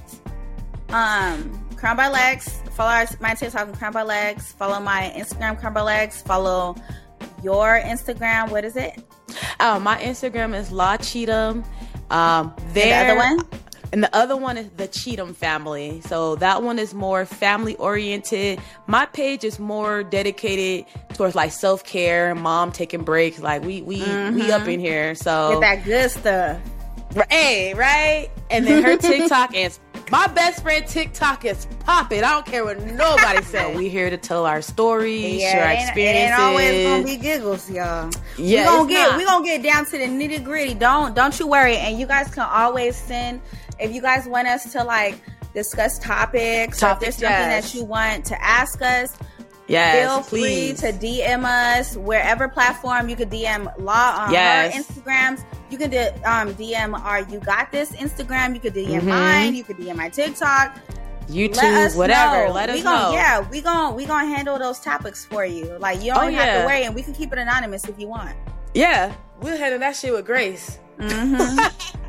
Um, 0.91 1.67
Crowned 1.77 1.97
by 1.97 2.09
Lex. 2.09 2.61
Follow 2.73 2.91
our, 2.91 3.07
my 3.21 3.35
TikTok 3.35 3.69
on 3.69 3.75
Crowned 3.75 3.95
by 3.95 4.03
Lex. 4.03 4.53
Follow 4.53 4.79
my 4.81 5.13
Instagram 5.17 5.59
Crowned 5.59 5.75
by 5.75 5.81
Lex. 5.83 6.21
Follow 6.21 6.77
your 7.43 7.81
Instagram. 7.81 8.51
What 8.51 8.65
is 8.65 8.77
it? 8.77 9.03
Oh, 9.59 9.81
my 9.81 9.97
Instagram 9.99 10.55
is 10.55 10.71
La 10.71 10.97
Cheatham. 10.99 11.65
Um, 12.11 12.55
there, 12.73 13.05
the 13.05 13.13
other 13.13 13.19
one? 13.19 13.60
And 13.93 14.03
the 14.03 14.15
other 14.15 14.37
one 14.37 14.57
is 14.57 14.69
the 14.77 14.87
Cheatham 14.87 15.35
family. 15.35 16.01
So 16.03 16.37
that 16.37 16.63
one 16.63 16.79
is 16.79 16.95
more 16.95 17.27
family 17.27 17.75
oriented. 17.77 18.61
My 18.87 19.07
page 19.07 19.43
is 19.43 19.59
more 19.59 20.03
dedicated 20.05 20.87
towards 21.15 21.35
like 21.35 21.53
self 21.53 21.85
care, 21.85 22.35
mom 22.35 22.73
taking 22.73 23.03
breaks. 23.03 23.41
Like 23.41 23.63
we 23.63 23.83
we 23.83 23.99
we 23.99 24.05
up 24.53 24.63
mm-hmm. 24.63 24.71
in 24.71 24.81
here. 24.81 25.15
So 25.15 25.61
Get 25.61 25.61
that 25.61 25.85
good 25.85 26.11
stuff. 26.11 26.61
hey, 27.31 27.75
right? 27.75 28.31
And 28.51 28.67
then 28.67 28.83
her 28.85 28.97
TikTok 28.97 29.55
is 29.55 29.81
my 30.11 30.27
best 30.27 30.63
friend 30.63 30.87
TikTok 30.87 31.45
is 31.45 31.67
popping. 31.81 32.25
I 32.25 32.31
don't 32.31 32.47
care 32.47 32.65
what 32.65 32.81
nobody 32.81 33.43
says. 33.43 33.77
we 33.77 33.89
here 33.89 34.11
to 34.11 34.17
tell 34.17 34.45
our 34.45 34.61
stories, 34.61 35.41
share 35.41 35.65
our 35.65 35.73
experiences. 35.73 35.97
It 35.97 36.33
ain't 36.33 36.41
always 36.41 36.87
gonna 36.87 37.05
be 37.05 37.17
giggles, 37.17 37.71
y'all. 37.71 38.11
Yeah, 38.37 38.61
we 38.61 38.65
gonna 38.65 38.89
get 38.89 39.11
not. 39.11 39.19
we 39.19 39.25
gonna 39.25 39.45
get 39.45 39.63
down 39.63 39.85
to 39.87 39.93
the 39.93 40.05
nitty 40.05 40.45
gritty. 40.45 40.75
Don't 40.75 41.15
don't 41.15 41.39
you 41.39 41.47
worry. 41.47 41.77
And 41.77 41.99
you 41.99 42.07
guys 42.07 42.33
can 42.33 42.47
always 42.49 42.97
send 42.97 43.41
if 43.81 43.93
you 43.93 44.01
guys 44.03 44.27
want 44.27 44.49
us 44.49 44.73
to 44.73 44.85
like 44.85 45.21
discuss 45.55 45.99
topics, 45.99 46.83
or 46.83 46.91
if 46.93 47.01
there's 47.01 47.17
something 47.17 47.31
yes. 47.31 47.73
that 47.73 47.79
you 47.79 47.85
want 47.85 48.25
to 48.27 48.43
ask 48.45 48.81
us. 48.83 49.17
yes, 49.67 50.09
feel 50.09 50.23
please. 50.23 50.81
free 50.81 50.91
to 50.93 50.99
DM 50.99 51.45
us 51.45 51.97
wherever 51.97 52.49
platform 52.49 53.09
you 53.09 53.17
could 53.17 53.31
DM 53.31 53.73
La 53.79 54.25
on 54.27 54.33
Yes. 54.33 54.75
her 54.75 54.83
Instagrams. 54.83 55.45
You 55.71 55.79
can 55.79 55.91
do, 55.91 56.01
um, 56.25 56.53
DM 56.55 56.95
our 57.05 57.21
You 57.23 57.39
Got 57.41 57.71
This 57.71 57.93
Instagram. 57.93 58.55
You 58.55 58.61
could 58.61 58.75
DM 58.75 59.01
Mhm. 59.03 59.05
mine. 59.05 59.55
You 59.55 59.63
could 59.65 59.77
DM 59.77 59.97
my 59.97 60.09
TikTok. 60.09 60.77
YouTube, 61.29 61.63
Let 61.63 61.95
whatever. 61.95 62.47
know. 62.49 62.53
Let 62.53 62.71
us 62.71 62.77
we 62.79 62.83
gon- 62.83 63.13
know. 63.13 63.13
Yeah, 63.13 63.41
we 63.49 63.61
gon' 63.61 63.95
we 63.95 64.05
gonna 64.05 64.27
handle 64.35 64.59
those 64.59 64.81
topics 64.81 65.25
for 65.25 65.45
you. 65.45 65.77
Like 65.79 66.03
you 66.03 66.13
don't 66.13 66.19
Oh, 66.25 66.27
even 66.27 66.35
have 66.35 66.47
yeah. 66.47 66.61
to 66.63 66.67
worry, 66.67 66.83
and 66.85 66.93
we 66.95 67.03
can 67.03 67.15
keep 67.15 67.33
it 67.33 67.39
anonymous 67.39 67.85
if 67.85 67.97
you 68.01 68.09
want. 68.09 68.35
Yeah, 68.75 69.13
we'll 69.41 69.57
handle 69.57 69.79
that 69.79 69.95
shit 69.95 70.13
with 70.13 70.27
grace. 70.27 70.79
Mm-hmm. 70.99 71.59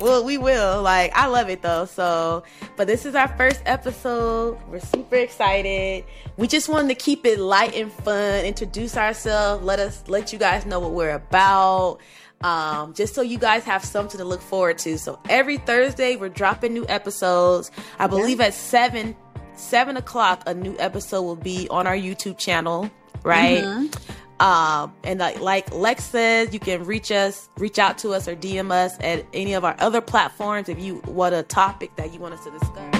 well, 0.00 0.24
we 0.24 0.38
will. 0.38 0.82
Like, 0.82 1.12
I 1.14 1.26
love 1.26 1.48
it 1.48 1.62
though. 1.62 1.84
So, 1.84 2.42
but 2.76 2.86
this 2.86 3.04
is 3.06 3.14
our 3.14 3.28
first 3.36 3.62
episode. 3.66 4.58
We're 4.68 4.80
super 4.80 5.16
excited. 5.16 6.04
We 6.36 6.48
just 6.48 6.68
wanted 6.68 6.88
to 6.88 6.94
keep 6.94 7.24
it 7.26 7.38
light 7.38 7.74
and 7.74 7.92
fun, 7.92 8.44
introduce 8.44 8.96
ourselves, 8.96 9.62
let 9.64 9.78
us 9.78 10.02
let 10.08 10.32
you 10.32 10.38
guys 10.38 10.66
know 10.66 10.80
what 10.80 10.92
we're 10.92 11.14
about. 11.14 11.98
Um, 12.42 12.94
just 12.94 13.14
so 13.14 13.20
you 13.20 13.38
guys 13.38 13.64
have 13.64 13.84
something 13.84 14.16
to 14.16 14.24
look 14.24 14.40
forward 14.40 14.78
to. 14.78 14.96
So 14.98 15.20
every 15.28 15.58
Thursday 15.58 16.16
we're 16.16 16.30
dropping 16.30 16.72
new 16.72 16.86
episodes. 16.88 17.70
I 17.98 18.06
believe 18.06 18.40
at 18.40 18.54
seven 18.54 19.14
seven 19.54 19.96
o'clock 19.98 20.42
a 20.46 20.54
new 20.54 20.74
episode 20.78 21.22
will 21.22 21.36
be 21.36 21.68
on 21.68 21.86
our 21.86 21.96
YouTube 21.96 22.38
channel, 22.38 22.90
right? 23.22 23.62
Mm-hmm. 23.62 24.19
Um, 24.40 24.94
and 25.04 25.20
like, 25.20 25.40
like 25.40 25.72
Lex 25.72 26.02
says, 26.02 26.52
you 26.54 26.60
can 26.60 26.84
reach 26.84 27.12
us, 27.12 27.50
reach 27.58 27.78
out 27.78 27.98
to 27.98 28.10
us 28.12 28.26
or 28.26 28.34
DM 28.34 28.72
us 28.72 28.96
at 29.00 29.26
any 29.34 29.52
of 29.52 29.64
our 29.64 29.76
other 29.78 30.00
platforms 30.00 30.68
if 30.70 30.80
you 30.80 31.02
want 31.06 31.34
a 31.34 31.42
topic 31.42 31.94
that 31.96 32.12
you 32.14 32.18
want 32.20 32.34
us 32.34 32.44
to 32.44 32.50
discuss. 32.50 32.99